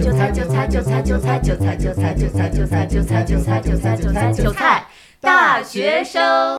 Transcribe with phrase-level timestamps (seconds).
[0.00, 4.86] 韭菜韭菜韭菜韭菜韭菜韭菜韭菜韭菜韭菜韭菜韭菜韭菜韭菜
[5.20, 6.58] 大学生。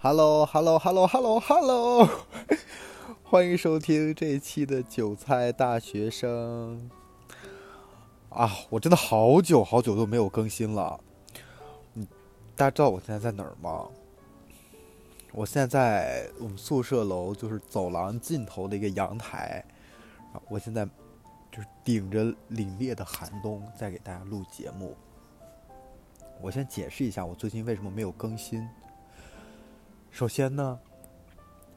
[0.00, 2.08] Hello Hello Hello Hello Hello，
[3.24, 6.88] 欢迎收听这一期的韭菜大学生。
[8.28, 11.00] 啊，我真的好久好久都没有更新了。
[11.94, 12.06] 嗯，
[12.54, 13.88] 大家知道我现在在哪儿吗？
[15.32, 19.64] 我现在在我们宿舍楼，就是走廊尽头的一个阳台。
[20.48, 20.86] 我现在
[21.56, 24.94] 就是顶着凛冽的寒冬在给大家录节目。
[26.38, 28.68] 我先解释一下，我最近为什么没有更新。
[30.10, 30.78] 首先呢，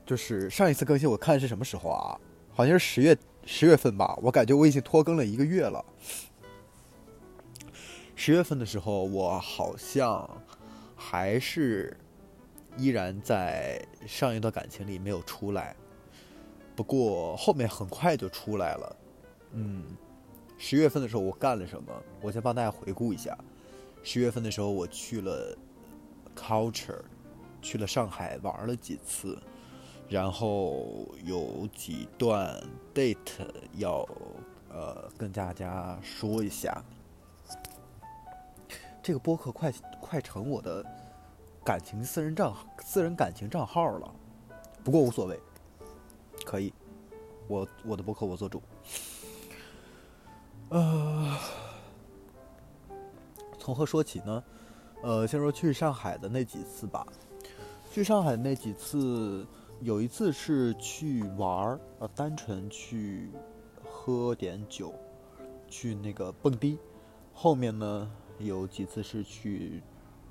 [0.06, 2.20] 就是上一次更新我看是什么时候啊？
[2.52, 4.20] 好像是十月十月份吧。
[4.22, 5.86] 我感觉我已经拖更了一个月了。
[8.18, 10.30] 十月份的时候，我好像
[10.94, 11.96] 还是
[12.76, 15.74] 依然在上一段感情里没有出来，
[16.76, 18.94] 不过后面很快就出来了。
[19.54, 19.84] 嗯，
[20.58, 21.94] 十月份的时候我干了什么？
[22.22, 23.38] 我先帮大家回顾一下。
[24.04, 25.58] 十月份的时候我去了
[26.36, 27.04] Culture。
[27.62, 29.38] 去了上海玩了几次，
[30.08, 32.58] 然后有几段
[32.96, 33.18] date
[33.74, 34.08] 要
[34.70, 36.82] 呃跟大家说一下。
[39.04, 40.82] 这个播客快快成我的
[41.66, 44.10] 感情私人账私人感情账号了，
[44.82, 45.38] 不过无所谓，
[46.46, 46.74] 可以，
[47.50, 48.64] 我我的播客我做主。
[50.70, 51.36] 呃，
[53.58, 54.44] 从何说起呢？
[55.02, 57.06] 呃，先说去上海的那几次吧。
[57.92, 59.48] 去上海那几次，
[59.82, 63.32] 有一次是去玩儿，呃，单纯去
[63.84, 64.94] 喝点酒，
[65.68, 66.78] 去那个蹦迪。
[67.34, 69.82] 后面呢，有几次是去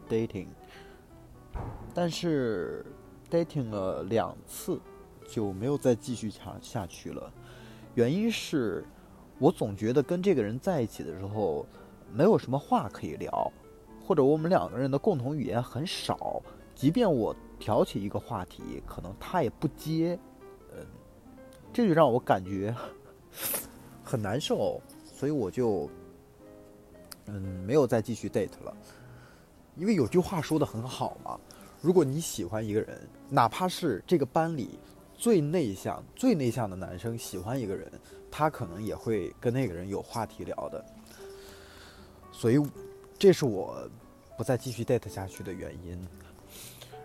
[0.09, 0.47] dating，
[1.93, 2.87] 但是
[3.29, 4.79] dating 了两次
[5.29, 7.33] 就没有再继续下下去了。
[7.95, 8.85] 原因是，
[9.39, 11.67] 我总觉得跟这个人在一起的时候，
[12.13, 13.53] 没有什么话可以聊，
[14.05, 16.43] 或者我们两个人的共同语言很少，
[16.75, 17.35] 即便我。
[17.61, 20.17] 挑起一个话题，可能他也不接，
[20.71, 20.87] 嗯，
[21.73, 22.73] 这就让我感觉
[24.05, 25.91] 很难受，所以我就
[27.27, 28.73] 嗯没有再继续 date 了。
[29.75, 31.37] 因为有句话说的很好嘛，
[31.81, 34.79] 如果你喜欢一个人，哪怕是这个班里
[35.19, 37.91] 最内向、最内向的男生喜欢一个人，
[38.31, 40.83] 他可能也会跟那个人有话题聊的。
[42.31, 42.63] 所以，
[43.19, 43.77] 这是我
[44.37, 46.09] 不再继续 date 下去的原因。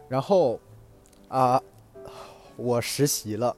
[0.08, 0.60] 然后，
[1.28, 1.60] 啊，
[2.56, 3.58] 我实习了，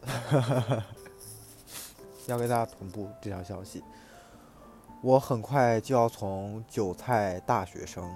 [2.27, 3.83] 要给大家同步这条消息。
[5.01, 8.09] 我很快就要从韭菜大学生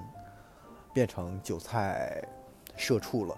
[0.93, 2.23] 变成韭菜
[2.77, 3.35] 社畜了，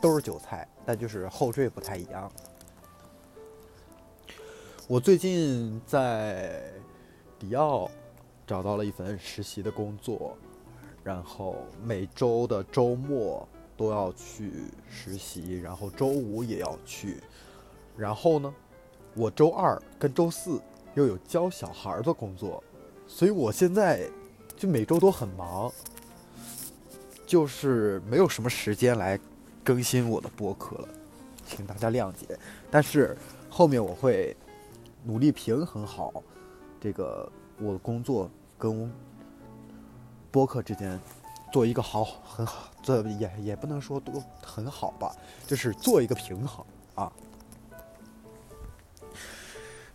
[0.00, 2.28] 都是韭菜，但就是后缀不太一样。
[4.88, 6.60] 我最近在
[7.38, 7.88] 迪奥
[8.44, 10.36] 找到了一份实习的工作。
[11.02, 17.22] 然后每周的周末都要去实习，然后周五也要去。
[17.96, 18.52] 然后呢，
[19.14, 20.60] 我周二跟周四
[20.94, 22.62] 又有教小孩的工作，
[23.06, 24.10] 所以我现在
[24.56, 25.72] 就每周都很忙，
[27.24, 29.18] 就是没有什么时间来
[29.64, 30.88] 更新我的播客了，
[31.46, 32.38] 请大家谅解。
[32.70, 33.16] 但是
[33.48, 34.36] 后面我会
[35.04, 36.22] 努力平衡好
[36.80, 38.90] 这个我的工作跟。
[40.32, 40.96] 播客之间
[41.52, 45.12] 做一个好很好，这也也不能说多很好吧，
[45.44, 47.12] 就是做一个平衡啊。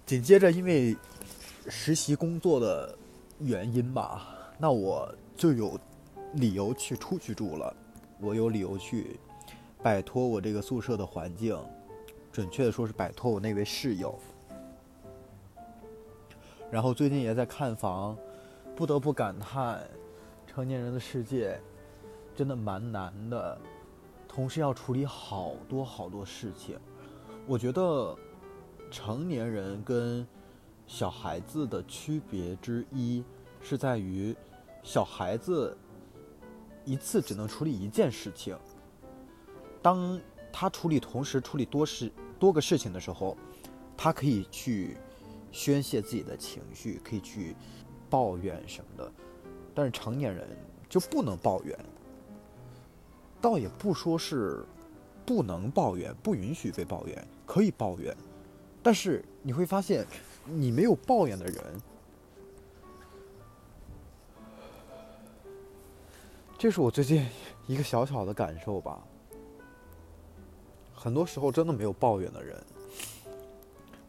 [0.06, 0.94] 紧接着，因为
[1.70, 2.98] 实习工作的
[3.40, 4.28] 原因吧，
[4.58, 5.80] 那我就有
[6.34, 7.74] 理由去出去住了，
[8.20, 9.18] 我有理由去
[9.86, 11.56] 摆脱我这个宿舍的环境，
[12.32, 14.18] 准确的说是摆脱我那位室友。
[16.72, 18.18] 然后最近也在看房，
[18.76, 19.88] 不得不感叹。
[20.48, 21.62] 成年人的世界
[22.34, 23.56] 真的蛮难的，
[24.28, 26.80] 同时要处理好多好多事情。
[27.46, 28.18] 我觉得
[28.90, 30.26] 成年人跟
[30.88, 33.24] 小孩子的区别之一
[33.62, 34.36] 是在于，
[34.82, 35.78] 小孩子
[36.84, 38.58] 一次只能处理一件事情。
[39.86, 40.20] 当
[40.52, 43.38] 他处理同时处理多事多个事情的时候，
[43.96, 44.98] 他可以去
[45.52, 47.56] 宣泄自己的情绪，可以去
[48.10, 49.12] 抱怨什么的。
[49.76, 50.58] 但是成年人
[50.90, 51.78] 就不能抱怨，
[53.40, 54.66] 倒也不说是
[55.24, 58.18] 不能抱怨，不允许被抱怨，可以抱怨。
[58.82, 60.04] 但是你会发现，
[60.46, 61.82] 你没有抱怨的人，
[66.58, 67.24] 这是我最近
[67.68, 69.00] 一个小小的感受吧。
[71.06, 72.60] 很多时候真的没有抱怨的人，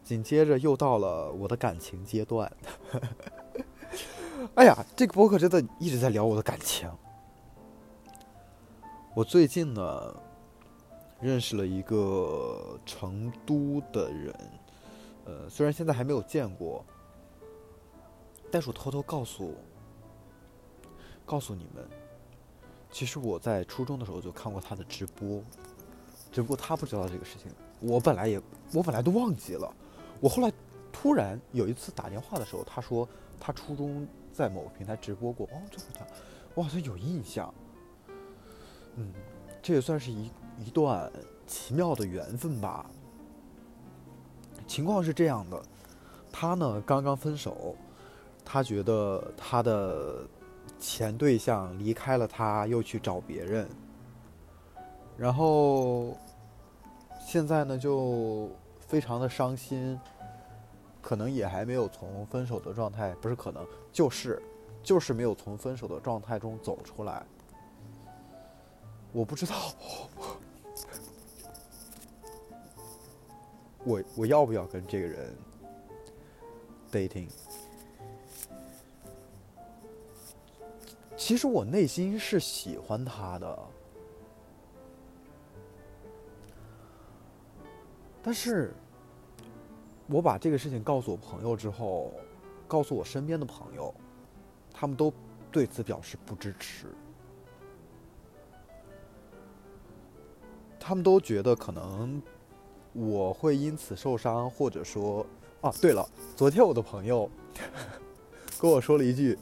[0.03, 2.51] 紧接着又到了我的感情阶段。
[4.55, 6.89] 哎呀，这个博客真的一直在聊我的感情。
[9.13, 10.15] 我最近呢，
[11.21, 14.35] 认识了一个成都的人，
[15.25, 16.83] 呃，虽然现在还没有见过，
[18.49, 19.53] 但是我偷偷告诉，
[21.27, 21.87] 告诉你们，
[22.89, 25.43] 其实我在初中的时候就看过他的直播，
[26.31, 27.51] 只不过他不知道这个事情。
[27.79, 28.41] 我本来也，
[28.73, 29.71] 我本来都忘记了。
[30.19, 30.51] 我后来
[30.91, 33.07] 突然有一次打电话的时候，他说
[33.39, 35.45] 他初中在某个平台直播过。
[35.47, 36.07] 哦，这么讲，
[36.55, 37.53] 我好像有印象。
[38.95, 39.13] 嗯，
[39.61, 40.31] 这也算是一
[40.65, 41.11] 一段
[41.45, 42.85] 奇妙的缘分吧。
[44.65, 45.61] 情况是这样的，
[46.31, 47.75] 他呢刚刚分手，
[48.43, 50.27] 他觉得他的
[50.79, 53.69] 前对象离开了他，又去找别人，
[55.17, 56.15] 然后。
[57.19, 58.49] 现在呢，就
[58.79, 59.99] 非常的伤心，
[61.01, 64.41] 可能也还没有从分手的状态，不是可能，就是，
[64.81, 67.25] 就是没有从分手的状态中走出来。
[69.11, 69.55] 我不知道，
[73.83, 75.35] 我我要不要跟这个人
[76.89, 77.27] dating？
[81.17, 83.59] 其实我内心是喜欢他的。
[88.27, 88.73] 但是，
[90.07, 92.11] 我把这个事情告诉我朋友之后，
[92.67, 93.95] 告诉我身边的朋友，
[94.73, 95.13] 他们都
[95.49, 96.87] 对此表示不支持。
[100.77, 102.21] 他们都觉得可能
[102.91, 105.25] 我会因此受伤，或者说，
[105.61, 107.31] 啊，对了，昨天我的朋友
[108.59, 109.39] 跟我说了一句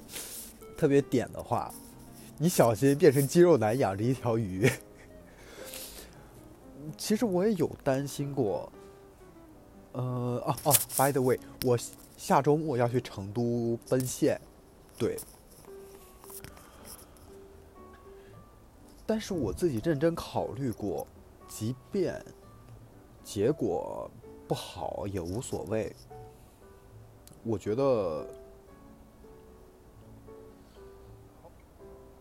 [0.78, 1.74] 特别点的话
[2.38, 4.70] ：“你小心变成肌肉男养着一条鱼。”
[6.98, 8.72] 其实我也有担心过，
[9.94, 10.02] 呃，
[10.46, 11.78] 哦哦，by the way，我
[12.16, 14.40] 下周末要去成都奔现，
[14.98, 15.18] 对，
[19.06, 21.06] 但是我自己认真考虑过，
[21.48, 22.24] 即便
[23.24, 24.10] 结果
[24.48, 25.94] 不好也无所谓，
[27.44, 28.26] 我觉得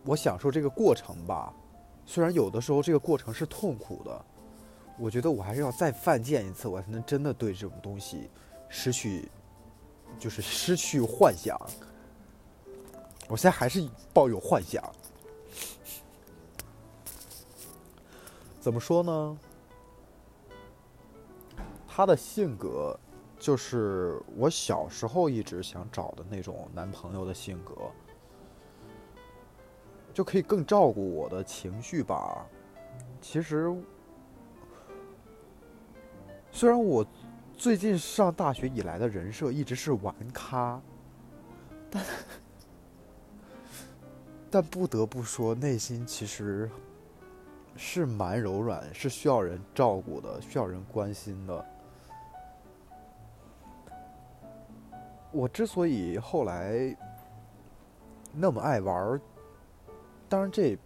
[0.03, 1.53] 我享受这个过程吧，
[2.05, 4.25] 虽然有的时候这个过程是痛苦的。
[4.97, 8.29] 我觉得我还是要再犯贱一次，我才能真的对这种东西
[8.69, 9.29] 失去，
[10.17, 11.59] 就是失去幻想。
[13.27, 14.81] 我现在还是抱有幻想。
[18.61, 19.37] 怎么说呢？
[21.87, 22.97] 他的性格
[23.37, 27.73] 就是我小时候一直想找的那种男朋友的性格，
[30.13, 32.45] 就可以更照顾我的情绪吧。
[33.21, 33.75] 其实。
[36.55, 37.05] 虽然我
[37.57, 40.81] 最近上大学以来的人设一直是玩咖，
[41.91, 42.05] 但
[44.49, 46.71] 但不得不说，内心其实
[47.75, 51.65] 是蛮柔软，是需要人照顾的，需要人关心的。
[55.33, 56.95] 我之所以后来
[58.31, 59.19] 那么爱玩，
[60.29, 60.77] 当然这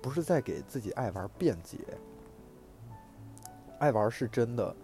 [0.00, 1.76] 不是在给自己爱玩辩解，
[3.78, 4.74] 爱玩是真的。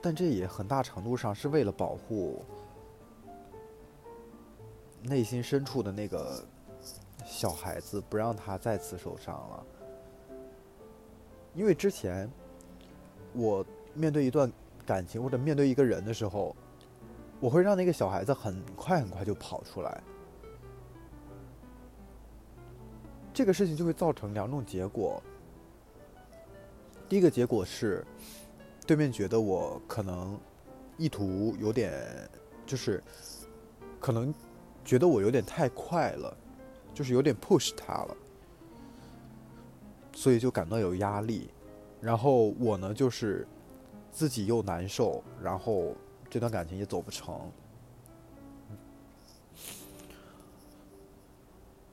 [0.00, 2.44] 但这也很大程度上是为了保护
[5.02, 6.44] 内心深处的那个
[7.24, 9.66] 小孩子，不让他再次受伤了。
[11.52, 12.30] 因为之前
[13.32, 14.50] 我面对一段
[14.86, 16.54] 感情或者面对一个人的时候，
[17.40, 20.00] 我会让那个小孩子很快很快就跑出来。
[23.34, 25.20] 这个事情就会造成两种结果。
[27.08, 28.06] 第一个结果是。
[28.88, 30.40] 对面觉得我可能
[30.96, 31.92] 意图有点，
[32.64, 33.04] 就是
[34.00, 34.32] 可能
[34.82, 36.34] 觉得我有点太快了，
[36.94, 38.16] 就是有点 push 他了，
[40.14, 41.50] 所以就感到有压力。
[42.00, 43.46] 然后我呢，就是
[44.10, 45.94] 自己又难受，然后
[46.30, 47.38] 这段感情也走不成。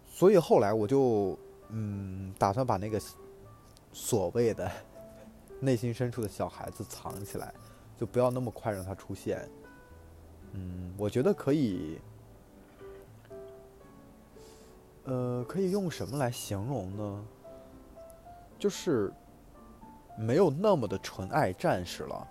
[0.07, 1.37] 所以后来我就
[1.67, 3.01] 嗯，打算把那个
[3.91, 4.71] 所谓的。
[5.65, 7.53] 内心深处的小孩子藏起来，
[7.97, 9.49] 就不要那么快让他出现。
[10.53, 11.99] 嗯，我觉得可以，
[15.03, 17.25] 呃，可以用什么来形容呢？
[18.57, 19.11] 就是
[20.17, 22.27] 没有那么的纯爱战士了。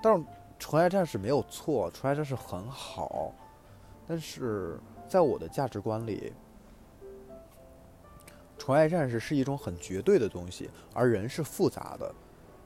[0.00, 0.24] 但是
[0.58, 3.32] 纯爱战士没有错，纯爱战士很好，
[4.06, 6.32] 但是在我的价值观里，
[8.56, 12.14] 纯爱战士是一种很绝对的东西，而人是复杂的。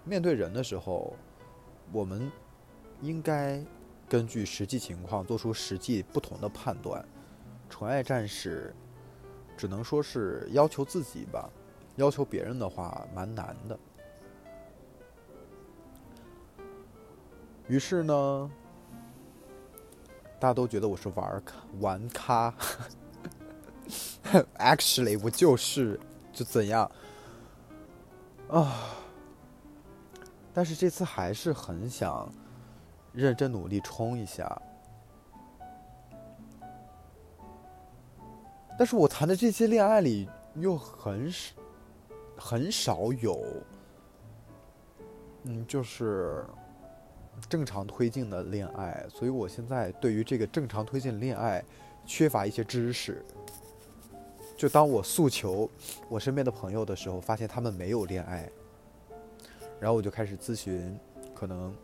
[0.04, 1.14] 面对人的时候，
[1.92, 2.30] 我们
[3.00, 3.62] 应该
[4.09, 7.04] 根据实际情况做出实际不同的判断。
[7.71, 8.75] 纯爱战士
[9.56, 11.49] 只能说是要求自己吧，
[11.97, 13.78] 要求别人的话蛮难的。
[17.68, 18.50] 于是呢，
[20.38, 22.54] 大家都觉得我是玩咖玩咖。
[24.59, 25.99] Actually，我就是
[26.32, 26.90] 就怎样
[28.49, 28.99] 啊？
[30.52, 32.30] 但是这次还是很想
[33.12, 34.61] 认真努力冲一下。
[38.78, 41.54] 但是我谈的这些恋爱里，又很少
[42.37, 43.40] 很少有，
[45.44, 46.44] 嗯，就是
[47.49, 51.62] 正常推进的恋爱，所以我现在对于这个正常推进恋爱
[52.04, 53.25] 缺乏一些知识。
[54.56, 55.68] 就当我诉求
[56.09, 58.50] 我身边的朋友的时候，发现他们没有恋爱，
[59.83, 60.97] 然后我就开始咨询，
[61.35, 61.75] 可能，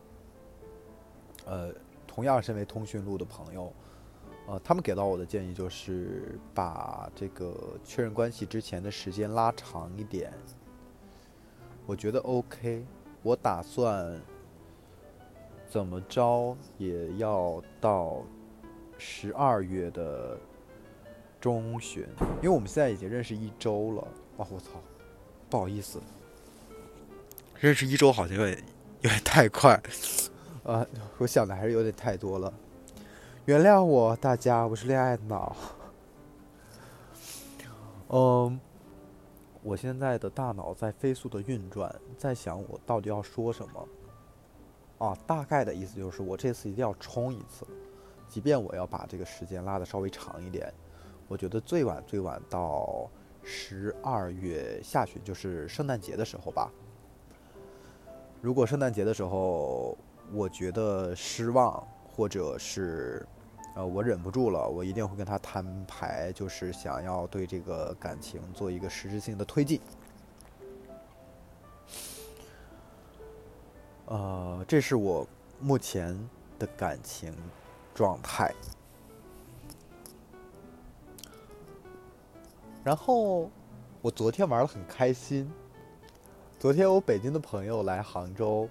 [1.45, 1.69] 呃，
[2.07, 3.73] 同样身为通讯录的朋友，
[4.47, 10.31] 呃，他们给到我的建议就是把这个确认关系之前的时间拉长一点。
[11.85, 12.85] 我觉得 OK，
[13.21, 14.17] 我打算
[15.67, 18.23] 怎么着也要到
[18.97, 20.37] 十二月的。
[21.41, 22.05] 中旬，
[22.41, 24.01] 因为我们现在已经认识一周了。
[24.37, 24.71] 啊，我操，
[25.49, 25.97] 不好意思，
[27.59, 28.57] 认识一周好像有点
[29.01, 29.77] 有点太快，
[30.63, 30.87] 呃，
[31.17, 32.53] 我想的还是有点太多了，
[33.43, 35.53] 原谅我，大家，我是恋爱脑。
[38.07, 38.57] 嗯，
[39.61, 43.87] 我现在的大脑在飞速的运转，在想我到底要说什么。
[44.97, 47.67] 啊，大概的意思就是我这次一定要冲一次，
[48.29, 50.73] 即便我要把这个时间拉的稍微长一点。
[51.27, 53.09] 我觉得最晚最晚到
[53.43, 56.71] 十二月下旬，就是圣诞节的时候吧。
[58.41, 59.97] 如果圣诞节的时候
[60.31, 63.27] 我觉得失望，或者是
[63.75, 69.81] 呃我忍不住了，我一定会跟他摊牌，就是想要对这个感情做一个实质性的推进。
[74.05, 75.27] 呃，这是我
[75.59, 76.17] 目前
[76.57, 77.33] 的感情
[77.93, 78.53] 状态。
[82.85, 83.51] 然后
[84.01, 85.51] 我昨天玩的很开心。
[86.59, 88.67] 昨天我北京的朋友来杭州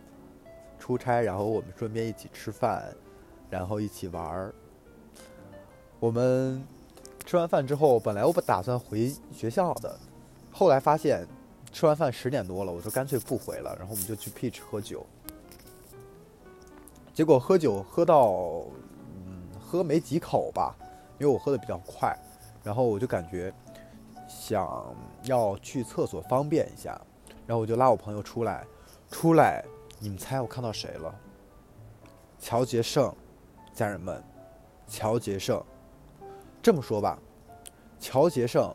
[0.79, 2.95] 出差，然后我们顺便一起吃饭，
[3.49, 4.55] 然后一起玩儿。
[5.99, 6.63] 我们
[7.25, 9.99] 吃完饭之后，本来我不打算回学校的，
[10.53, 11.27] 后来发现
[11.73, 15.07] 吃完饭十点多了，我说干脆不回了，然后我们就去 Peach 喝酒。
[17.15, 18.67] 结果喝酒喝到
[19.25, 20.77] 嗯喝没几口吧，
[21.19, 22.15] 因为我喝的比较快，
[22.63, 23.51] 然后我就感觉。
[24.29, 27.01] 想要去厕所方便一下，
[27.49, 28.67] 然后我就拉我朋友出来，
[29.11, 29.65] 出来，
[29.99, 31.15] 你们猜我看到谁了？
[32.39, 33.11] 乔杰胜，
[33.73, 34.23] 家人们，
[34.87, 35.65] 乔杰胜，
[36.61, 37.19] 这么说吧，
[37.99, 38.71] 乔杰胜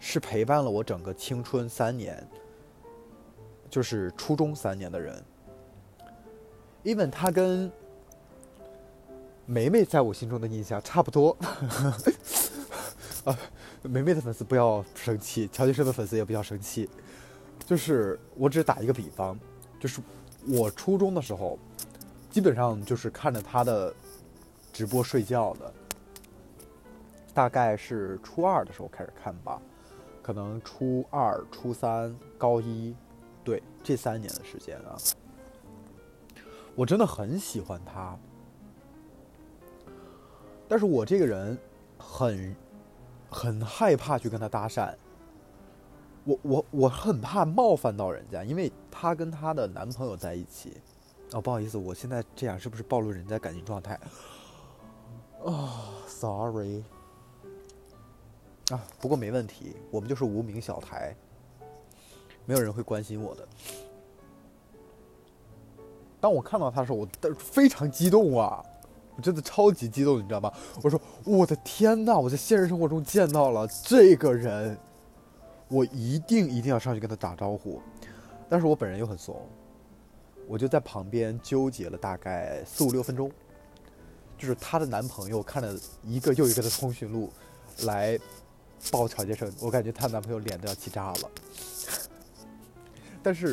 [0.00, 2.28] 是陪伴了我整个青春三年，
[3.70, 5.24] 就是初中三年的人。
[6.82, 7.70] even 他跟
[9.44, 11.36] 梅梅在我心中的印象差不多，
[13.24, 13.38] 啊。
[13.82, 16.90] 梅梅的粉丝不要生气，乔杰胜的粉丝也不要生气。
[17.66, 19.38] 就是我只打一个比方，
[19.78, 20.00] 就是
[20.46, 21.58] 我初中的时候，
[22.30, 23.92] 基本上就是看着他的
[24.72, 25.72] 直播睡觉的。
[27.34, 29.60] 大概是初二的时候开始看吧，
[30.22, 32.94] 可能初二、初三、高一，
[33.42, 34.96] 对这三年的时间啊，
[36.74, 38.16] 我真的很喜欢他。
[40.68, 41.58] 但是我这个人
[41.98, 42.54] 很。
[43.28, 44.94] 很害怕去跟他搭讪，
[46.26, 50.76] 我我我很怕冒犯到人家，因为她跟她的男朋友在一起。
[51.32, 53.98] 哦，不好意思，我现在这样是不是暴露人家感情状态？
[55.44, 56.82] 啊，sorry。
[58.70, 61.16] 啊，不过没问题，我们就是无名小台，
[62.44, 63.46] 没有人会关心我的。
[66.20, 68.64] 当我看到他的时候，我非常激动啊！
[69.16, 70.52] 我真的超级激动，你知道吗？
[70.82, 74.76] 我说我的天呐，我在现实生活中见到了这个人，
[75.68, 77.80] 我一定一定要上去跟他打招呼。
[78.48, 79.46] 但是我本人又很怂，
[80.46, 83.30] 我就在旁边纠结了大概四五六分钟。
[84.38, 87.32] 就是她的男朋友看了一个又一个的通讯录
[87.84, 88.18] 来
[88.90, 91.30] 抱乔杰生，我感觉她男朋友脸都要气炸了。
[93.22, 93.48] 但是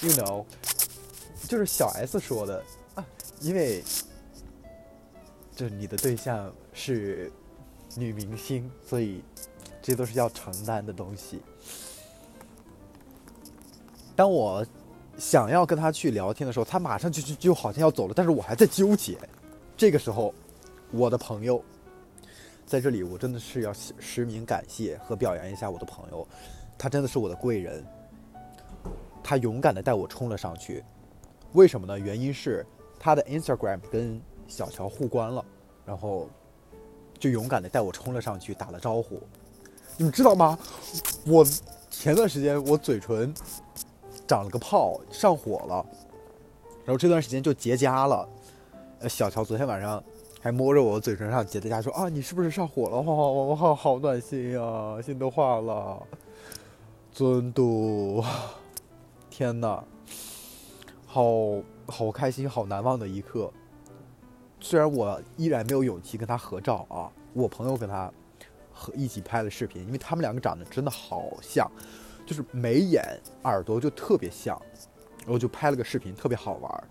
[0.00, 0.44] ，you know，
[1.46, 2.64] 就是小 S 说的
[2.94, 3.06] 啊，
[3.40, 3.82] 因为。
[5.54, 7.32] 就是你的对象是
[7.96, 9.24] 女明星，所以
[9.88, 11.40] 这都是要承担的东西。
[14.14, 14.62] 当我
[15.16, 19.16] 想要跟他去聊天的时候，他马上就就就好像要走了，但是我还在纠结。
[19.78, 20.34] 这个时候，
[20.90, 21.64] 我的朋友
[22.66, 26.28] 在这里，我真的是要实名感谢和表扬一下我的朋友，
[26.76, 27.82] 他真的是我的贵人。
[29.24, 30.84] 他勇敢的带我冲了上去，
[31.54, 31.98] 为什么呢？
[31.98, 32.62] 原因是
[33.00, 35.42] 他的 Instagram 跟小乔互关了，
[35.86, 36.28] 然后
[37.18, 39.22] 就勇敢的带我冲了上去，打了招呼。
[39.98, 40.58] 你知道吗？
[41.26, 41.44] 我
[41.90, 43.34] 前段时间我嘴唇。
[44.26, 45.86] 长了个泡，上火了，
[46.84, 48.28] 然后这段时间就结痂了。
[49.08, 50.04] 小乔昨天晚上
[50.42, 53.00] 还摸着我嘴唇上结的痂，说：“啊，你是不是上火了？
[53.00, 56.02] 哇，我好好暖心呀，心都化了。”
[57.10, 58.22] 尊嘟，
[59.30, 59.82] 天哪，
[61.06, 61.24] 好
[61.86, 63.50] 好开心，好难忘的一刻。
[64.60, 68.12] 虽然我依然没有勇气跟他合照啊，我朋友跟他
[68.78, 71.70] 和一起拍了视频，因为他们两个长得真的好像。
[72.24, 73.02] 就是眉眼
[73.44, 74.60] 耳朵就特别像，
[75.20, 76.84] 然后就拍了个视频，特别好玩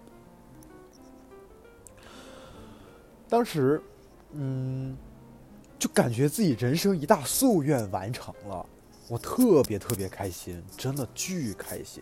[3.29, 3.79] 当时，
[4.31, 4.97] 嗯，
[5.77, 8.65] 就感觉自己人生一大夙愿完成了，
[9.07, 12.01] 我特别特别开心，真的巨开心。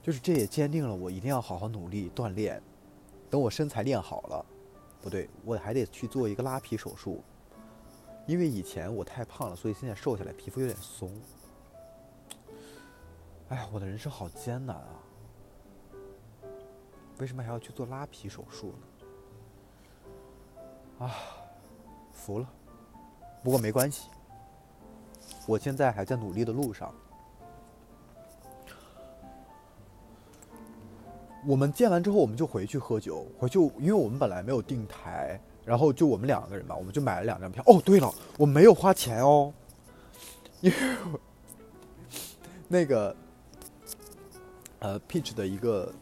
[0.00, 2.62] 就是这也坚定了我一定要好好努力锻炼，
[3.28, 4.46] 等我身材练好了，
[5.02, 7.20] 不对，我还得去做一个拉皮手术，
[8.30, 11.10] 因为以前我太胖了，所以现在瘦下来皮肤有点松。
[13.48, 15.02] 哎呀，我的人生好艰难啊！
[17.18, 18.72] 为什么还要去做拉皮手术
[21.00, 21.06] 呢？
[21.06, 21.10] 啊，
[22.12, 22.48] 服了。
[23.42, 24.08] 不过没关系，
[25.44, 26.94] 我现在还在努力的路上。
[31.44, 33.26] 我们见完之后，我们就回去喝酒。
[33.40, 37.62] 回去，因为我们本来没有订台，然后就我们两个人嘛，我们就买了两张票。
[37.64, 39.54] 哦，对了，我没有花钱哦，
[40.60, 40.76] 因为
[42.66, 43.14] 那个。
[44.82, 45.92] 呃，Peach 的一个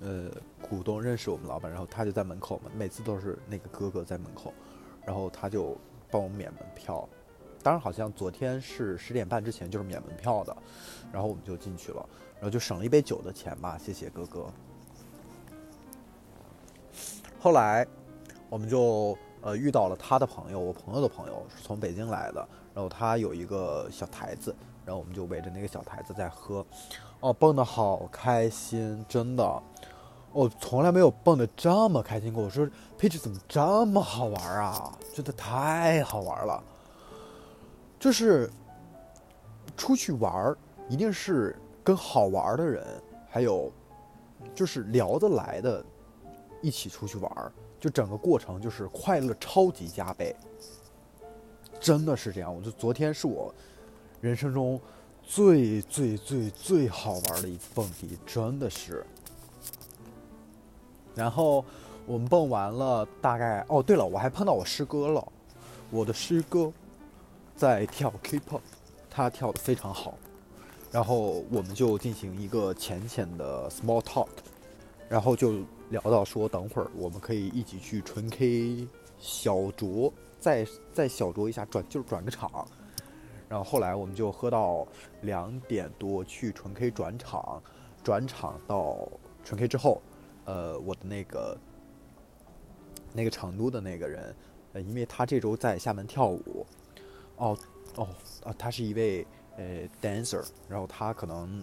[0.00, 0.30] 呃
[0.66, 4.54] 股东认识我们老板，然后他就在门口嘛，每次都是那个哥哥在门口，
[5.04, 5.76] 然后他就
[6.10, 7.06] 帮我们免门票。
[7.62, 10.56] 当然，好像昨天是十点半之前就是免门票的，
[11.12, 14.46] 然后我们就进去了，然后就省了一杯酒的钱吧，谢谢哥哥。
[17.38, 17.86] 后来
[18.48, 24.54] 我们就呃遇到了他的朋友，我朋友的朋友是从北京来的，然后他有一个小台子，
[24.84, 26.64] 然后我们就围着那个小台子在喝。
[27.20, 29.62] 哦，蹦的好开心，真的，
[30.32, 32.44] 我从来没有蹦的这么开心过。
[32.44, 34.92] 我说，Peach 怎么这么好玩啊？
[35.14, 36.62] 真的太好玩了。
[37.98, 38.50] 就是
[39.76, 40.54] 出去玩，
[40.88, 42.86] 一定是跟好玩的人，
[43.30, 43.72] 还有
[44.54, 45.82] 就是聊得来的，
[46.60, 50.34] 一起出去玩，就整个过程就是快乐超级加倍。
[51.80, 53.54] 真的是这样，我就昨天是我
[54.20, 54.80] 人生中。
[55.28, 59.04] 最最最最好玩的一次蹦迪，真的是。
[61.16, 61.64] 然后
[62.06, 65.32] 我们蹦完了，大概哦，对了，我还碰到我师哥了。
[65.90, 66.72] 我的师哥
[67.56, 68.60] 在跳 K-pop，
[69.10, 70.14] 他跳的非常好。
[70.92, 74.28] 然后我们就进行一个浅浅的 small talk，
[75.08, 75.54] 然后就
[75.90, 78.86] 聊到说，等会儿我们可以一起去纯 K
[79.18, 82.66] 小酌，再再小酌一下，转就是转个场。
[83.48, 84.86] 然后后来我们就喝到
[85.22, 87.62] 两点多去纯 K 转场，
[88.02, 89.08] 转场到
[89.44, 90.02] 纯 K 之后，
[90.44, 91.56] 呃，我的那个
[93.12, 94.34] 那个成都的那个人，
[94.72, 96.66] 呃，因为他这周在厦门跳舞，
[97.36, 97.56] 哦
[97.94, 98.08] 哦
[98.42, 99.24] 啊，他是一位
[99.56, 101.62] 呃 dancer，然后他可能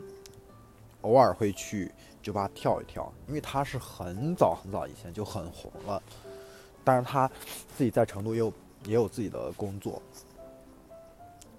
[1.04, 1.90] 偶尔会去
[2.22, 6.04] 酒吧跳一跳，因为他是很早很早以前就很红了，
[6.84, 7.30] 但是他
[7.78, 8.54] 自己在成都也有
[8.86, 10.02] 也有自己的工作。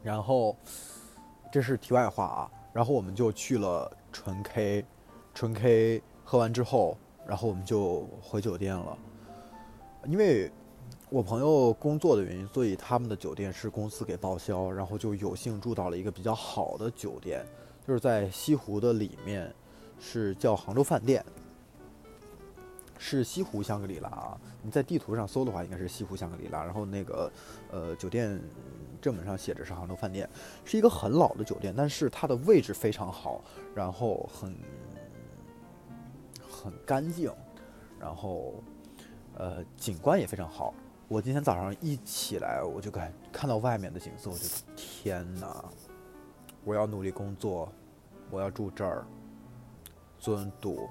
[0.02, 0.54] 然后，
[1.50, 2.50] 这是题外话啊。
[2.74, 4.84] 然后我们就去了纯 K，
[5.32, 8.98] 纯 K 喝完之后，然后我们就回酒店了。
[10.06, 10.50] 因为
[11.08, 17.46] 我朋友工作的原因，所以他们的酒店是公司给报销，然后就有幸住到了一个比较好的酒店，
[17.86, 19.52] 就是在西湖的里面，
[20.00, 21.24] 是叫杭州饭店，
[22.98, 24.40] 是西湖香格里拉啊。
[24.62, 26.62] 你在地图上搜的话，应该是西湖香格里拉。
[26.64, 27.30] 然后那个，
[27.70, 28.40] 呃，酒店。
[29.02, 30.26] 正门上写着是杭州饭店，
[30.64, 33.44] 是一个很老的酒店，但是它的位置非常好，
[33.74, 34.56] 然后很
[36.40, 37.30] 很干净，
[38.00, 38.54] 然后
[39.36, 40.72] 呃景观也非常好。
[41.06, 45.62] 我今天早上一起来，我就感看到外面的景色，我就天哪！
[46.64, 47.70] 我要努力工作，
[48.30, 49.04] 我要住这儿，
[50.18, 50.88] 尊度，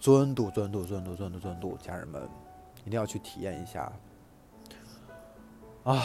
[0.00, 2.26] 尊度，尊度，尊度，尊度，尊度，家人们
[2.84, 3.92] 一定要去体验一下
[5.84, 6.02] 啊！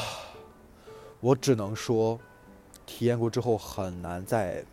[1.21, 2.19] 我只能说，
[2.85, 4.63] 体验过之后很难再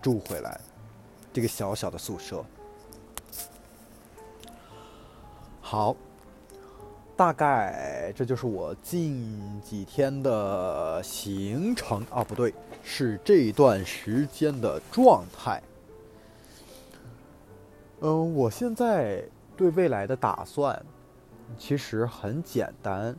[0.00, 0.60] 住回来，
[1.32, 2.44] 这个小小的宿舍。
[5.60, 5.96] 好，
[7.16, 15.62] 大概这就是我近几天的行程啊，不对，是这段时间的状态。
[18.00, 19.22] 嗯，我现在
[19.56, 20.84] 对未来的打算
[21.58, 23.14] 其实很简单。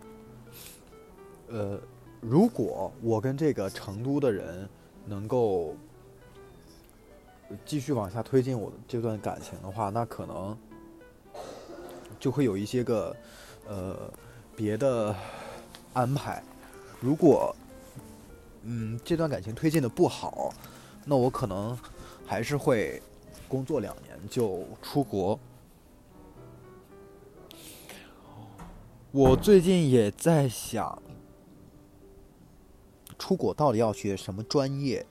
[1.48, 1.80] 呃，
[2.20, 4.68] 如果我跟这个成都的人
[5.06, 5.76] 能够
[7.66, 10.58] 继续往下推进我的这段感情的话，那可能。
[12.20, 13.16] 就会有一些个，
[13.68, 13.98] 呃，
[14.56, 15.16] 别的
[15.92, 16.44] 安排。
[17.00, 17.56] 如果，
[18.64, 20.54] 嗯，这段感情推进的不好，
[21.06, 21.78] 那我可能
[22.26, 23.02] 还是会
[23.48, 25.40] 工作两年就出国。
[29.12, 31.02] 我最近也在想，
[33.18, 35.06] 出国到底要学什么专业？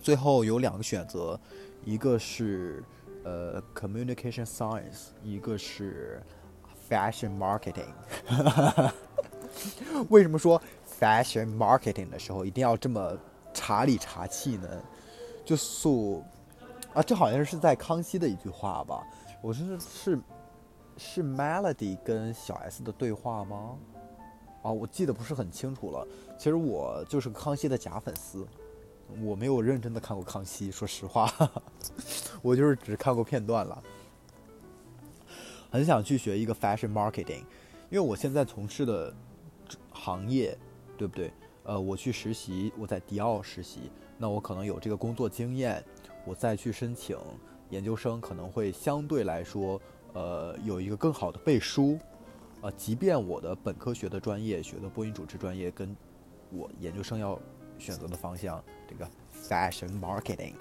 [0.00, 1.38] 最后有两个选择，
[1.84, 2.82] 一个是。
[3.24, 6.22] 呃，communication science，一个是
[6.88, 7.92] fashion marketing。
[10.08, 10.62] 为什么说
[10.98, 13.16] fashion marketing 的时候一定要这么
[13.54, 14.68] 查理查气呢？
[15.44, 16.22] 就素
[16.94, 19.02] 啊，这好像是在康熙的一句话吧？
[19.40, 20.18] 我是是
[20.96, 23.76] 是 Melody 跟小 S 的对话吗？
[24.62, 26.06] 啊，我记得不是很清楚了。
[26.36, 28.46] 其实我就是康熙的假粉丝。
[29.22, 31.32] 我没有认真的看过《康熙》，说实话，
[32.42, 33.82] 我就是只看过片段了。
[35.70, 37.42] 很想去学一个 fashion marketing，
[37.88, 39.14] 因为我现在从事的
[39.90, 40.54] 行业，
[40.98, 41.32] 对不对？
[41.62, 45.82] 呃，我去实习，我在迪奥实习，那我可能有这个工作经验，
[46.26, 47.16] 我再去申请
[47.70, 49.80] 研究生，可能会相对来说，
[50.12, 51.98] 呃，有一个更好的背书。
[52.60, 55.96] 呃，即便我的本科学的专业，学的播音主持专业，跟
[56.50, 57.38] 我研究生要。
[57.80, 60.54] 选择的方向，这个 fashion marketing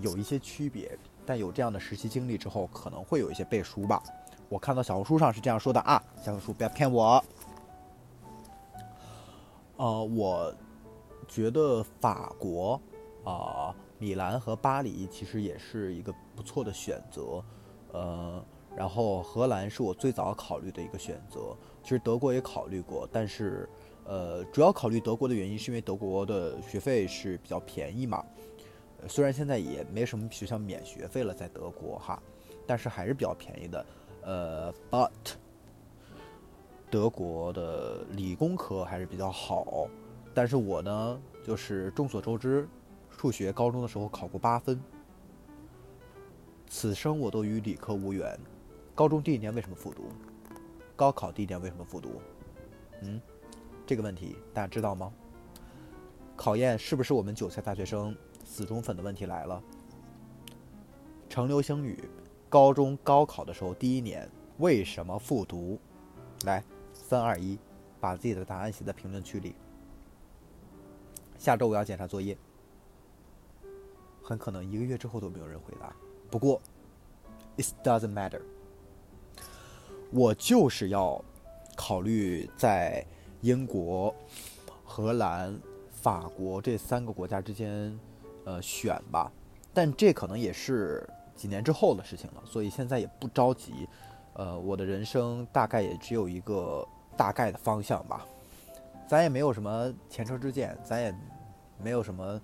[0.00, 4.02] 有一些区别，但有这样的实习经历之后，可能会有一些背书吧。
[4.48, 7.24] 我看到小红书上是这样说的啊，小红书不要骗我。
[9.78, 10.54] 呃，我
[11.26, 12.78] 觉得法国
[13.24, 17.42] 啊，米兰和巴黎其实也是一个不错的选择。
[17.92, 18.44] 呃，
[18.76, 23.68] 然后荷兰是我最早考虑的一个选择，其实德国也考虑过，但是。
[24.10, 28.24] 呃，主要考虑德国的原因是因为德国的学费是比较便宜嘛，
[29.06, 32.18] 虽然现在也没什么学校免学费了，在德国哈，
[32.66, 33.86] 但是还是比较便宜的。
[34.22, 35.10] 呃，but
[36.90, 39.86] 德国的理工科还是比较好，
[40.32, 42.66] 但是我呢，就是众所周知，
[43.10, 44.80] 数学高中的时候考过八分，
[46.66, 48.38] 此生我都与理科无缘。
[48.94, 50.04] 高中第一年为什么复读？
[50.96, 52.20] 高考第一年为什么复读？
[53.02, 53.20] 嗯？
[53.86, 55.12] 这个问题大家知道吗？
[56.36, 59.62] 考验是不是我们韭菜大学生死忠粉的问题来了。
[61.28, 62.08] 程流星雨，
[62.48, 65.78] 高中高考的时候第一年为什么复读？
[66.44, 66.62] 来，
[66.98, 67.58] 三二一，
[68.00, 69.54] 把自己的答案写在评论区里。
[71.38, 72.36] 下周我要检查作业，
[74.22, 75.94] 很可能一个月之后都没有人回答。
[76.30, 76.60] 不过
[77.56, 78.42] ，it doesn't matter，
[80.10, 81.24] 我就是要
[81.76, 83.06] 考虑在。
[83.40, 84.12] 英国、
[84.84, 85.56] 荷兰、
[85.92, 87.96] 法国这三个国家之间，
[88.44, 89.30] 呃，选吧。
[89.72, 93.88] 但这可能也是几年之后的事情了，所以现在也不着急。
[94.38, 98.24] 呃，我的人生大概也只有一个大概的方向吧。
[99.08, 101.12] 咱也没有什么前车之鉴，咱也
[101.82, 102.40] 没有什么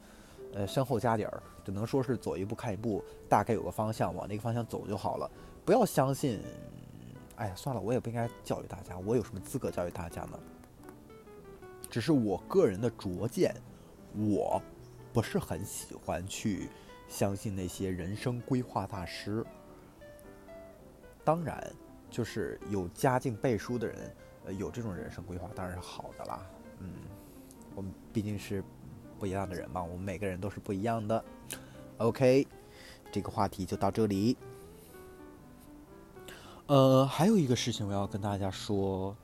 [0.55, 5.31] 呃身后家底儿，只能说是走一步看一步，大概有个方向，往那个方向走就好了。
[5.65, 6.41] 不要相信，
[7.37, 10.39] 哎呀，算了，我也不应该教育大家，我有什么资格教育大家呢？
[11.89, 13.55] 只是我个人的拙见，
[14.17, 14.61] 我
[15.13, 16.69] 不是很喜欢去
[17.07, 19.47] 相信那些人生规划大师。
[21.25, 21.73] 当然，
[22.15, 26.47] 就是有家境背书的人，呃，有这种人生规划当然是好的啦。
[26.79, 26.93] 嗯，
[27.75, 28.63] 我们毕竟是
[29.19, 31.25] 不一样的人嘛，我们每个人都是不一样的。
[31.99, 32.47] OK，
[33.11, 34.37] 这个话题就到这里。
[36.67, 39.17] 呃，还有一个事情我要跟大家说，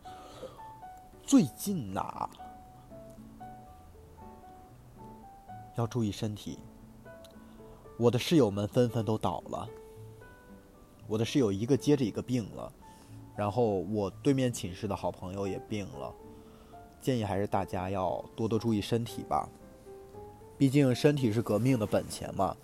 [1.23, 2.29] 最近呐。
[5.77, 6.59] 要注意身体。
[7.97, 9.69] 我的室友们纷纷都倒了，
[11.07, 12.73] 我的室友一个接着一个病了，
[13.41, 16.15] 然后我对面寝室的好朋友也病了。
[17.01, 19.49] 建议还是大家要多多注意身体吧，
[20.59, 22.55] 毕竟身体是革命的本钱嘛。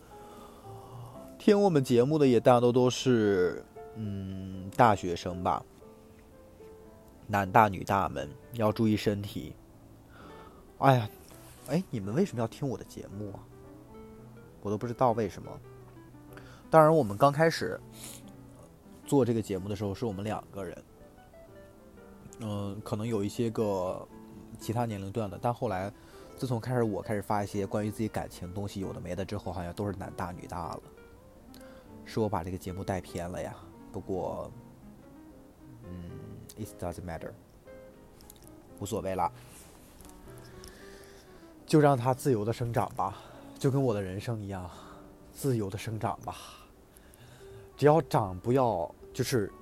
[1.39, 5.65] 听我们节目的也大多都是嗯大学生吧，
[7.27, 9.55] 男大女大们要注意身体。
[10.77, 11.09] 哎呀。
[11.69, 13.41] 哎，你们为什么要听我的节目啊？
[14.63, 15.51] 我都不知道为什么。
[16.71, 17.81] 当然，我们刚开始
[19.07, 20.85] 做这个节目的时候，是我们两个人，
[22.41, 24.07] 嗯，可能有一些个
[24.59, 25.93] 其他年龄段的，但后来，
[26.37, 30.83] 自从开始我开始发一些关于自己感情东西有的没的之后，好像都是男大女大了，
[32.05, 33.55] 是我把这个节目带偏了呀。
[33.93, 34.51] 不过，
[35.85, 36.11] 嗯
[36.59, 37.31] ，it doesn't matter，
[38.81, 39.33] 无所谓了，
[41.65, 43.17] 就让它自由的生长吧，
[43.59, 44.69] 就跟我的人生一样，
[45.33, 46.37] 自由的生长吧。
[47.77, 49.53] 只要长不要，就是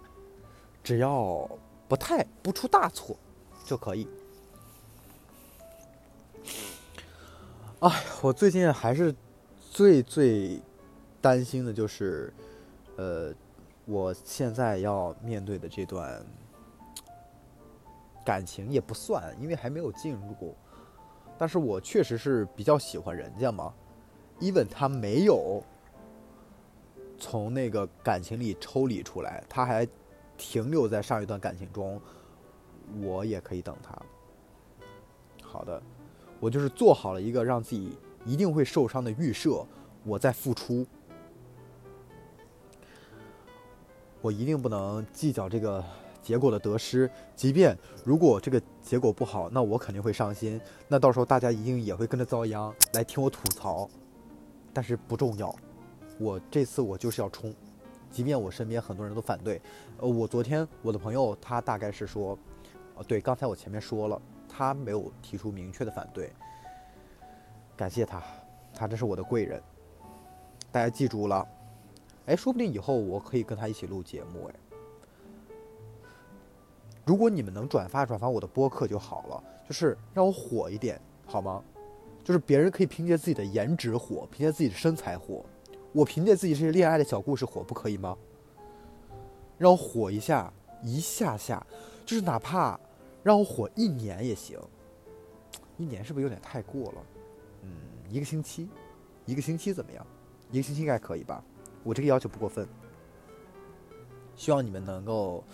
[0.83, 1.49] 只要
[1.89, 3.17] 不太不出大错
[3.65, 4.09] 就可以。
[7.81, 7.91] 哎，
[8.23, 9.15] 我最近还是
[9.71, 10.61] 最最
[11.21, 12.33] 担心的就是，
[12.97, 13.35] 呃，
[13.85, 16.25] 我现在要面对的这段
[18.25, 20.55] 感情也不算，因为还没有进入，
[21.37, 23.75] 但是我确实是比较喜欢人家嘛
[24.41, 25.63] ，even 他没有。
[27.19, 29.87] 从那个感情里抽离出来，他还
[30.37, 32.01] 停留在上一段感情中，
[33.01, 33.97] 我也可以等他。
[35.43, 35.81] 好的，
[36.41, 39.65] 我就是做好了一个让自己一定会受伤的预设，
[40.05, 40.85] 我在付出，
[44.21, 45.83] 我一定不能计较这个
[46.21, 53.89] 结果的得失，即便如果这个结果不好，那我肯定会伤心，那到时候大家一定也会跟着遭殃来听我吐槽，
[54.73, 55.55] 但是不重要。
[56.19, 57.55] 我这次我就是要冲，
[58.11, 59.61] 即便我身边很多人都反对。
[59.99, 62.39] 呃，我昨天我的朋友他大概是说，
[62.97, 66.33] 呃，对，刚才我前面说了，他没有提出明确的反对。
[67.77, 68.23] 感谢他，
[68.73, 69.61] 他这是我的贵人。
[70.71, 71.47] 大家记住了，
[72.27, 74.55] 哎，说不定以后我可以跟他一起录节目哎。
[77.05, 81.63] 如果你们能转发转发我的播客就好了，就是让我火一点好吗？
[82.23, 85.45] 就是别人可以凭借自己的颜值火，凭借自己的身材火。
[85.95, 88.19] 我凭借自己这些恋爱的小故事火不可以吗？
[89.57, 90.53] 让我火一下，
[90.83, 91.65] 一下下，
[92.05, 92.79] 就是哪怕
[93.23, 94.59] 让我火一年也行。
[95.77, 97.07] 一年是不是有点太过了？
[97.63, 97.71] 嗯，
[98.11, 98.69] 一个星期，
[99.25, 100.05] 一个星期怎么样？
[100.51, 101.41] 一个星期应该可以吧？
[101.85, 102.67] 我这个要求不过分。
[104.35, 105.45] 希望你们能够，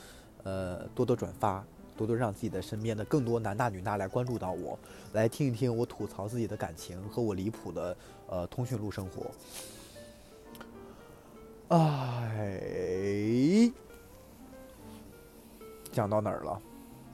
[0.43, 1.63] 呃，多多转发，
[1.99, 4.79] 多多让自己的身边的更多男大女大来关注到我，
[5.13, 7.95] 来听一听我吐槽自己的感情和我离谱的
[8.27, 9.31] 呃通讯录生活。
[11.71, 13.71] 哎，
[15.93, 16.61] 讲到哪儿了？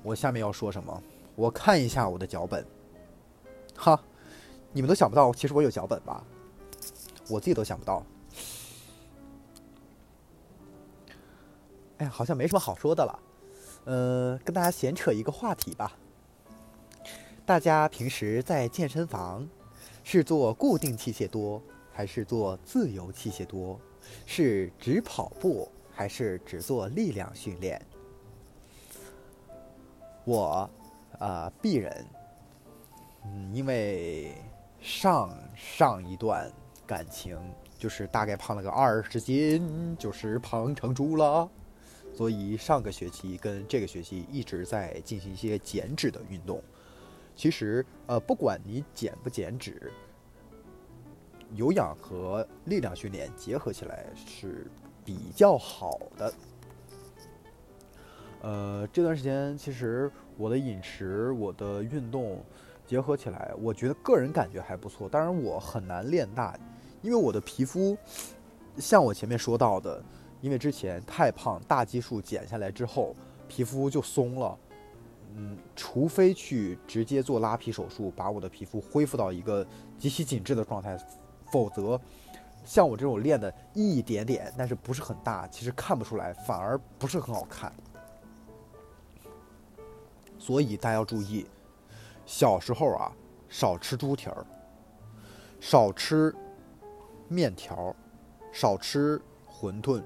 [0.02, 1.02] 我下面要说什么？
[1.34, 2.66] 我看一下我的脚本。
[3.76, 4.02] 哈，
[4.72, 6.24] 你们都想不到，其实我有脚本吧？
[7.28, 8.02] 我自己都想不到。
[11.98, 13.18] 哎呀，好像没什么好说的了。
[13.84, 15.92] 呃，跟大家闲扯一个话题吧。
[17.44, 19.46] 大家平时在健身房
[20.02, 23.78] 是做固定器械多，还是做自由器械多？
[24.26, 27.80] 是只跑步还是只做力量训练？
[30.24, 30.68] 我，
[31.18, 32.06] 啊，鄙人，
[33.24, 34.34] 嗯，因为
[34.80, 36.50] 上上一段
[36.86, 37.38] 感情
[37.78, 41.48] 就是大概胖了个二十斤，就是胖成猪了，
[42.12, 46.62] 所以上个学期跟这个学期一直在进行一些减脂的运动。
[47.36, 49.92] 其实，呃，不管你减不减脂。
[51.54, 54.66] 有氧和力量训练结合起来是
[55.04, 56.34] 比较好的。
[58.42, 62.44] 呃，这段时间其实我的饮食、我的运动
[62.86, 65.08] 结合起来，我觉得个人感觉还不错。
[65.08, 66.56] 当然，我很难练大，
[67.02, 67.96] 因为我的皮肤
[68.76, 70.02] 像我前面说到的，
[70.40, 73.16] 因为之前太胖，大基数减下来之后，
[73.48, 74.58] 皮肤就松了。
[75.34, 79.66] 嗯，除非去直接做拉皮手术，把我的皮肤恢复到一个
[79.98, 80.96] 极其紧致的状态。
[81.50, 82.00] 否则，
[82.64, 87.72] 像我这种练的一点点，但是不是很大，其实看不出来，反而不是很好看。
[90.38, 91.46] 所以大家要注意，
[92.24, 93.10] 小时候啊，
[93.48, 94.44] 少吃猪蹄儿，
[95.60, 96.34] 少吃
[97.28, 97.94] 面条，
[98.52, 100.02] 少吃馄饨，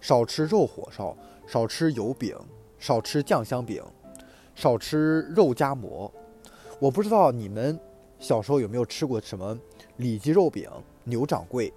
[0.00, 1.16] 少吃肉火烧，
[1.46, 2.36] 少吃油饼，
[2.78, 3.82] 少吃酱香饼，
[4.54, 6.12] 少吃肉夹馍。
[6.78, 7.78] 我不知道你们
[8.18, 9.58] 小时候有没有吃过什么？
[10.02, 10.68] 里脊肉饼、
[11.04, 11.72] 牛掌柜，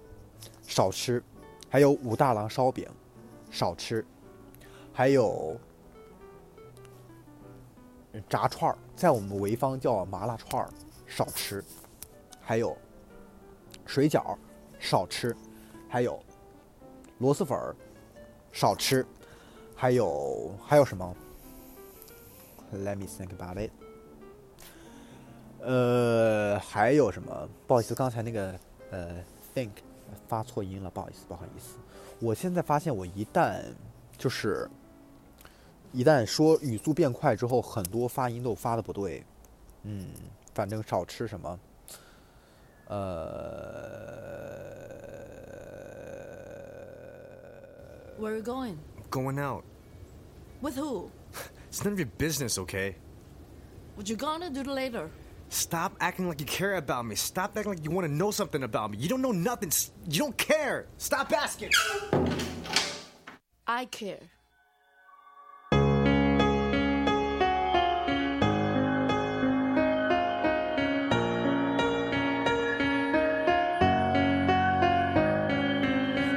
[0.66, 1.22] 少吃；
[1.70, 2.86] 还有武大郎烧饼，
[3.50, 4.04] 少吃；
[4.92, 5.56] 还有
[8.28, 10.68] 炸串儿，在我们潍坊叫麻辣串儿，
[11.06, 11.62] 少吃；
[12.40, 12.76] 还有
[13.86, 14.36] 水饺，
[14.78, 15.32] 少吃；
[15.88, 16.20] 还有
[17.18, 17.74] 螺蛳粉儿，
[18.52, 19.04] 少吃；
[19.74, 21.16] 还有还有什么
[22.72, 23.70] ？Let me think about it.
[25.66, 27.48] 呃，还有什么？
[27.66, 28.54] 不好意思，刚才那个
[28.92, 29.16] 呃
[29.52, 29.70] ，think
[30.28, 31.76] 发错音了，不好意思，不好意思。
[32.20, 33.60] 我现在发现，我一旦
[34.16, 34.70] 就是
[35.92, 39.24] 一旦说语速变快之后，很多发音都发的不对。
[39.82, 40.10] 嗯，
[40.54, 41.58] 反正少吃什么，
[42.86, 43.26] 呃。
[48.20, 48.76] Where are you going?
[49.10, 49.64] Going out.
[50.62, 51.10] With who?
[51.70, 52.94] It's none of your business, okay?
[53.96, 55.10] What you gonna do later?
[55.49, 57.15] Stop acting like you care about me.
[57.15, 58.97] Stop acting like you want to know something about me.
[58.97, 59.69] You don't know nothing.
[59.69, 60.85] S- You don't care.
[60.97, 61.71] Stop asking.
[63.67, 64.19] I care.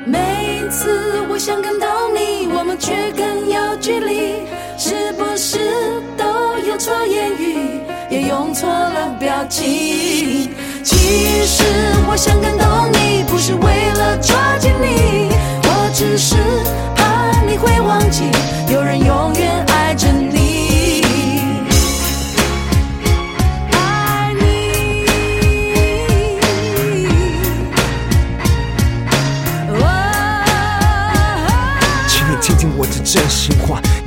[0.07, 5.59] 每次我想感动你，我们却更有距离，是不是
[6.17, 7.68] 都有错言语，
[8.20, 10.50] 也用错了表情？
[10.84, 11.64] 其实
[12.08, 15.30] 我想感动你，不是为了抓紧你，
[15.64, 16.36] 我只是
[16.96, 18.24] 怕你会忘记，
[18.74, 21.02] 有人永远爱着你。
[23.72, 25.06] 爱你。
[32.10, 33.80] 请你听听我的真心话。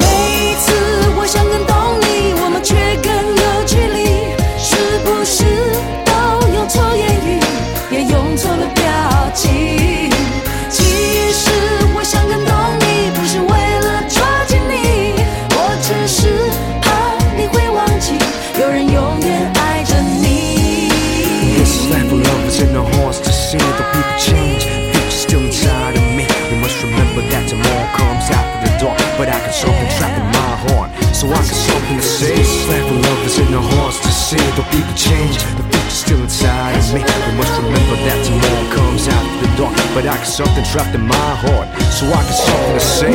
[0.00, 0.23] 每
[34.74, 35.38] the people change.
[35.56, 37.00] The future still inside of me.
[37.00, 39.76] We must remember that tomorrow comes out of the dark.
[39.94, 43.14] But I got something trapped in my heart, so I got something to say.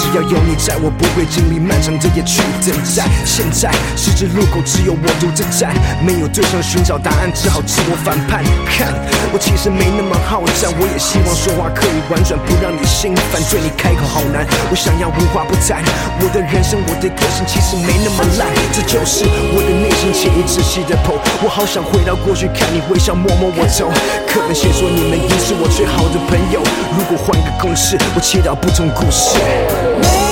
[0.00, 3.04] 只要有你在，我不会经历漫长的夜去等待。
[3.28, 8.40] 现在十字路口只有我独自站，没有对象寻找答案，只好自我反叛。
[8.64, 8.96] 看，
[9.28, 13.36] 我其实没那么好战，我也希望说话可以婉转，不让你心烦。
[13.52, 15.84] 对你开口好难，我想要无话不谈。
[16.16, 21.12] 我的人生，我的个性其实没那么烂，这就是我的内心，请你仔细的剖。
[21.44, 23.92] 我好想回到过去，看你微笑，摸摸我头。
[24.24, 26.64] 课本写说你们已是我最好的朋友，
[26.96, 29.36] 如果换个公式，我切到不同故事。
[29.98, 30.29] 每